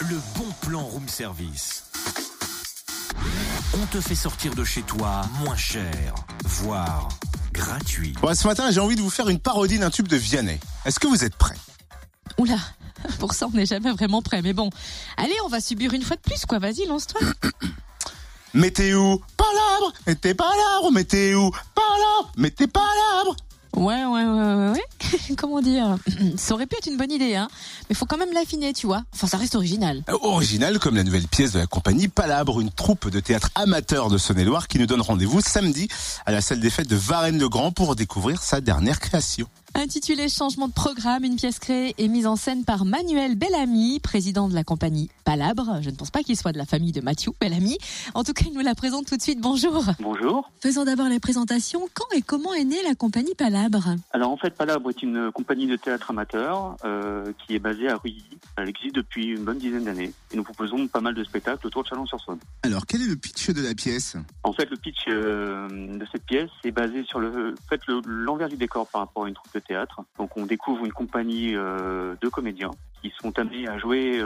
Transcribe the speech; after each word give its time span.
le 0.00 0.20
bon 0.36 0.46
plan 0.60 0.82
room 0.82 1.08
service. 1.08 1.84
On 3.74 3.86
te 3.86 4.00
fait 4.00 4.14
sortir 4.14 4.54
de 4.54 4.64
chez 4.64 4.82
toi 4.82 5.22
moins 5.40 5.56
cher, 5.56 6.14
voire 6.44 7.08
gratuit. 7.52 8.14
Bon, 8.20 8.34
ce 8.34 8.46
matin, 8.46 8.70
j'ai 8.70 8.80
envie 8.80 8.96
de 8.96 9.00
vous 9.00 9.10
faire 9.10 9.28
une 9.28 9.38
parodie 9.38 9.78
d'un 9.78 9.90
tube 9.90 10.08
de 10.08 10.16
Vianney. 10.16 10.58
Est-ce 10.84 11.00
que 11.00 11.06
vous 11.06 11.24
êtes 11.24 11.36
prêts? 11.36 11.56
Oula, 12.38 12.58
pour 13.18 13.32
ça, 13.34 13.46
on 13.46 13.56
n'est 13.56 13.66
jamais 13.66 13.90
vraiment 13.92 14.22
prêt. 14.22 14.42
Mais 14.42 14.52
bon, 14.52 14.70
allez, 15.16 15.36
on 15.44 15.48
va 15.48 15.60
subir 15.60 15.92
une 15.94 16.02
fois 16.02 16.16
de 16.16 16.22
plus, 16.22 16.44
quoi. 16.46 16.58
Vas-y, 16.58 16.86
lance-toi. 16.86 17.20
Mettez 18.54 18.94
où 18.94 19.20
Palabre 19.36 19.92
Mettez 20.06 20.34
palabre 20.34 20.90
Mettez 20.90 21.34
où 21.34 21.50
Palabre 21.74 22.32
Mettez 22.38 22.66
palabre 22.66 23.36
Ouais, 23.74 24.04
ouais, 24.06 24.24
ouais, 24.24 24.54
ouais, 24.54 24.70
ouais. 24.70 24.84
Comment 25.36 25.60
dire? 25.60 25.96
Ça 26.36 26.54
aurait 26.54 26.66
pu 26.66 26.76
être 26.76 26.86
une 26.86 26.96
bonne 26.96 27.10
idée, 27.10 27.34
hein. 27.34 27.48
Mais 27.88 27.94
faut 27.94 28.06
quand 28.06 28.18
même 28.18 28.32
l'affiner, 28.32 28.72
tu 28.72 28.86
vois. 28.86 29.02
Enfin, 29.14 29.26
ça 29.26 29.36
reste 29.36 29.54
original. 29.54 30.02
Euh, 30.08 30.16
Original 30.22 30.78
comme 30.78 30.96
la 30.96 31.04
nouvelle 31.04 31.26
pièce 31.28 31.52
de 31.52 31.58
la 31.58 31.66
compagnie 31.66 32.08
Palabre, 32.08 32.60
une 32.60 32.70
troupe 32.70 33.08
de 33.10 33.20
théâtre 33.20 33.50
amateur 33.54 34.08
de 34.08 34.18
Saône-et-Loire 34.18 34.68
qui 34.68 34.78
nous 34.78 34.86
donne 34.86 35.00
rendez-vous 35.00 35.40
samedi 35.40 35.88
à 36.24 36.32
la 36.32 36.40
salle 36.40 36.60
des 36.60 36.70
fêtes 36.70 36.88
de 36.88 36.96
Varennes-le-Grand 36.96 37.72
pour 37.72 37.96
découvrir 37.96 38.42
sa 38.42 38.60
dernière 38.60 39.00
création. 39.00 39.46
Intitulé 39.80 40.30
Changement 40.30 40.68
de 40.68 40.72
programme, 40.72 41.22
une 41.24 41.36
pièce 41.36 41.58
créée 41.58 41.94
et 41.98 42.08
mise 42.08 42.26
en 42.26 42.36
scène 42.36 42.64
par 42.64 42.86
Manuel 42.86 43.34
Bellamy, 43.34 44.00
président 44.00 44.48
de 44.48 44.54
la 44.54 44.64
compagnie 44.64 45.10
Palabre. 45.26 45.80
Je 45.82 45.90
ne 45.90 45.94
pense 45.94 46.10
pas 46.10 46.22
qu'il 46.22 46.34
soit 46.34 46.52
de 46.52 46.56
la 46.56 46.64
famille 46.64 46.92
de 46.92 47.02
Mathieu 47.02 47.32
Bellamy. 47.38 47.76
En 48.14 48.24
tout 48.24 48.32
cas, 48.32 48.46
il 48.48 48.54
nous 48.54 48.62
la 48.62 48.74
présente 48.74 49.04
tout 49.06 49.18
de 49.18 49.22
suite. 49.22 49.38
Bonjour. 49.38 49.84
Bonjour. 50.00 50.50
Faisons 50.62 50.84
d'abord 50.86 51.10
les 51.10 51.20
présentations. 51.20 51.82
Quand 51.92 52.06
et 52.16 52.22
comment 52.22 52.54
est 52.54 52.64
née 52.64 52.82
la 52.88 52.94
compagnie 52.94 53.34
Palabre 53.34 53.96
Alors 54.14 54.30
en 54.30 54.38
fait, 54.38 54.48
Palabre 54.56 54.88
est 54.88 55.02
une 55.02 55.30
compagnie 55.30 55.66
de 55.66 55.76
théâtre 55.76 56.08
amateur 56.10 56.76
euh, 56.86 57.30
qui 57.46 57.54
est 57.54 57.58
basée 57.58 57.90
à 57.90 57.96
Ruilly. 57.98 58.24
Elle 58.56 58.70
existe 58.70 58.94
depuis 58.94 59.26
une 59.26 59.44
bonne 59.44 59.58
dizaine 59.58 59.84
d'années 59.84 60.10
et 60.32 60.36
nous 60.38 60.42
proposons 60.42 60.88
pas 60.88 61.02
mal 61.02 61.14
de 61.14 61.22
spectacles 61.22 61.66
autour 61.66 61.82
de 61.82 61.88
Chalon-sur-Saône. 61.88 62.38
Alors, 62.62 62.86
quel 62.86 63.02
est 63.02 63.06
le 63.08 63.16
pitch 63.16 63.50
de 63.50 63.60
la 63.60 63.74
pièce? 63.74 64.16
En 64.42 64.54
fait, 64.54 64.70
le 64.70 64.78
pitch 64.78 65.04
euh, 65.08 65.68
de 65.98 66.06
cette 66.10 66.24
pièce 66.24 66.48
est 66.64 66.70
basé 66.70 67.04
sur 67.04 67.20
le 67.20 67.54
fait 67.68 67.80
le- 67.86 68.00
l'envers 68.06 68.48
du 68.48 68.56
décor 68.56 68.86
par 68.88 69.02
rapport 69.02 69.26
à 69.26 69.28
une 69.28 69.34
troupe 69.34 69.52
de 69.52 69.60
théâtre. 69.66 70.02
Donc 70.18 70.36
on 70.36 70.46
découvre 70.46 70.84
une 70.84 70.92
compagnie 70.92 71.54
euh, 71.54 72.14
de 72.20 72.28
comédiens 72.28 72.70
qui 73.02 73.12
sont 73.20 73.38
amenés 73.38 73.68
à 73.68 73.78
jouer 73.78 74.20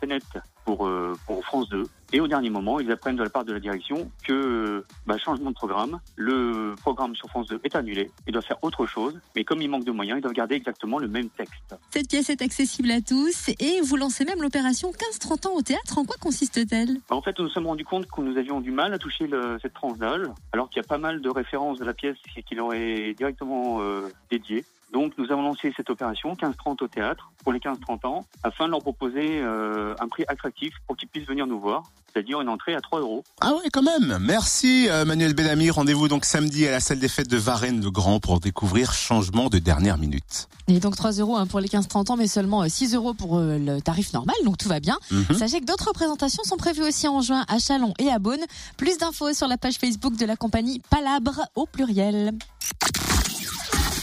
scénette 0.00 0.24
pour, 0.64 0.86
euh, 0.86 1.16
pour 1.26 1.44
France 1.44 1.68
2. 1.68 1.84
Et 2.12 2.20
au 2.20 2.26
dernier 2.26 2.50
moment, 2.50 2.80
ils 2.80 2.90
apprennent 2.90 3.14
de 3.16 3.22
la 3.22 3.30
part 3.30 3.44
de 3.44 3.52
la 3.52 3.60
direction 3.60 4.10
que 4.26 4.84
bah, 5.06 5.16
changement 5.16 5.50
de 5.50 5.54
programme, 5.54 6.00
le 6.16 6.74
programme 6.80 7.14
sur 7.14 7.28
France 7.28 7.46
2 7.48 7.60
est 7.62 7.76
annulé, 7.76 8.10
ils 8.26 8.32
doivent 8.32 8.44
faire 8.44 8.62
autre 8.62 8.84
chose, 8.86 9.18
mais 9.36 9.44
comme 9.44 9.62
il 9.62 9.70
manque 9.70 9.84
de 9.84 9.92
moyens, 9.92 10.18
ils 10.18 10.22
doivent 10.22 10.34
garder 10.34 10.56
exactement 10.56 10.98
le 10.98 11.06
même 11.06 11.28
texte. 11.28 11.76
Cette 11.90 12.08
pièce 12.08 12.28
est 12.30 12.42
accessible 12.42 12.90
à 12.90 13.00
tous 13.00 13.50
et 13.60 13.80
vous 13.82 13.96
lancez 13.96 14.24
même 14.24 14.42
l'opération 14.42 14.90
15-30 14.90 15.46
ans 15.48 15.54
au 15.54 15.62
théâtre. 15.62 15.98
En 15.98 16.04
quoi 16.04 16.16
consiste-t-elle? 16.20 16.94
Bah, 17.08 17.16
En 17.16 17.22
fait, 17.22 17.38
nous 17.38 17.44
nous 17.44 17.50
sommes 17.50 17.66
rendus 17.66 17.84
compte 17.84 18.06
que 18.06 18.20
nous 18.20 18.36
avions 18.36 18.60
du 18.60 18.70
mal 18.72 18.92
à 18.92 18.98
toucher 18.98 19.26
le- 19.28 19.58
cette 19.62 19.74
tranche 19.74 19.98
d'âge, 19.98 20.26
alors 20.52 20.68
qu'il 20.68 20.82
y 20.82 20.84
a 20.84 20.88
pas 20.88 20.98
mal 20.98 21.20
de 21.20 21.28
références 21.30 21.78
de 21.78 21.84
la 21.84 21.94
pièce 21.94 22.16
qui 22.34 22.42
qui 22.42 22.54
leur 22.54 22.72
est 22.74 23.14
directement 23.14 23.80
euh, 23.82 24.08
dédiée. 24.30 24.64
Donc, 24.92 25.12
nous 25.18 25.30
avons 25.30 25.42
lancé 25.42 25.72
cette 25.76 25.88
opération 25.90 26.34
15-30 26.34 26.82
au 26.82 26.88
théâtre 26.88 27.30
pour 27.44 27.52
les 27.52 27.60
15-30 27.60 28.06
ans, 28.06 28.26
afin 28.42 28.66
de 28.66 28.70
leur 28.70 28.80
proposer 28.80 29.40
euh, 29.40 29.94
un 30.00 30.08
prix 30.08 30.24
attractif 30.26 30.74
pour 30.86 30.96
qu'ils 30.96 31.08
puissent 31.08 31.28
venir 31.28 31.46
nous 31.46 31.60
voir, 31.60 31.84
c'est-à-dire 32.12 32.40
une 32.40 32.48
entrée 32.48 32.74
à 32.74 32.80
3 32.80 33.00
euros. 33.00 33.24
Ah 33.40 33.52
ouais, 33.54 33.70
quand 33.72 33.82
même. 33.82 34.18
Merci 34.20 34.88
euh, 34.88 35.04
Manuel 35.04 35.34
Bellamy. 35.34 35.70
Rendez-vous 35.70 36.08
donc 36.08 36.24
samedi 36.24 36.66
à 36.66 36.70
la 36.70 36.80
salle 36.80 36.98
des 36.98 37.08
fêtes 37.08 37.28
de 37.28 37.36
Varennes-le-Grand 37.36 38.20
pour 38.20 38.40
découvrir 38.40 38.92
Changement 38.92 39.48
de 39.48 39.58
dernière 39.58 39.98
minute. 39.98 40.48
Et 40.68 40.80
donc 40.80 40.96
3 40.96 41.12
euros 41.12 41.36
hein, 41.36 41.46
pour 41.46 41.60
les 41.60 41.68
15-30 41.68 42.12
ans, 42.12 42.16
mais 42.16 42.26
seulement 42.26 42.62
euh, 42.62 42.68
6 42.68 42.94
euros 42.94 43.14
pour 43.14 43.38
euh, 43.38 43.58
le 43.58 43.80
tarif 43.80 44.12
normal, 44.12 44.36
donc 44.44 44.58
tout 44.58 44.68
va 44.68 44.80
bien. 44.80 44.98
Mhm. 45.10 45.36
Sachez 45.36 45.60
que 45.60 45.66
d'autres 45.66 45.92
présentations 45.92 46.42
sont 46.44 46.56
prévues 46.56 46.82
aussi 46.82 47.08
en 47.08 47.20
juin 47.20 47.44
à 47.48 47.58
Chalon 47.58 47.94
et 47.98 48.10
à 48.10 48.18
Beaune. 48.18 48.44
Plus 48.76 48.98
d'infos 48.98 49.32
sur 49.32 49.48
la 49.48 49.56
page 49.56 49.74
Facebook 49.74 50.16
de 50.16 50.26
la 50.26 50.36
compagnie 50.36 50.80
Palabre 50.90 51.46
au 51.54 51.66
pluriel. 51.66 52.32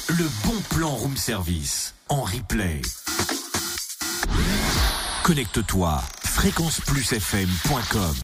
Le 0.09 0.23
plan 0.61 0.95
room 0.95 1.17
service 1.17 1.93
en 2.09 2.23
replay. 2.23 2.81
Connecte-toi 5.23 6.01
fréquenceplusfm.com 6.23 8.15